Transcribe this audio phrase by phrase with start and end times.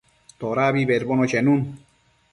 [0.43, 1.59] Todabi bedbono chenun